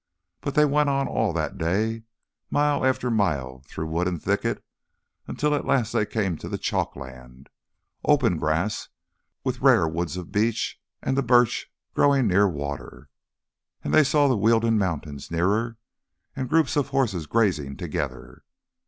But 0.41 0.55
they 0.55 0.65
went 0.65 0.89
on 0.89 1.07
all 1.07 1.31
that 1.33 1.59
day, 1.59 2.05
mile 2.49 2.83
after 2.83 3.11
mile, 3.11 3.61
through 3.67 3.85
wood 3.85 4.07
and 4.07 4.19
thicket, 4.19 4.65
until 5.27 5.53
at 5.53 5.63
last 5.63 5.91
they 5.91 6.07
came 6.07 6.37
to 6.37 6.49
the 6.49 6.57
chalkland, 6.57 7.49
open 8.03 8.39
grass 8.39 8.89
with 9.43 9.61
rare 9.61 9.87
woods 9.87 10.17
of 10.17 10.31
beech, 10.31 10.81
and 11.03 11.15
the 11.15 11.21
birch 11.21 11.71
growing 11.93 12.25
near 12.25 12.49
water, 12.49 13.09
and 13.83 13.93
they 13.93 14.03
saw 14.03 14.27
the 14.27 14.35
Wealden 14.35 14.79
mountains 14.79 15.29
nearer, 15.29 15.77
and 16.35 16.49
groups 16.49 16.75
of 16.75 16.87
horses 16.89 17.27
grazing 17.27 17.77
together. 17.77 18.43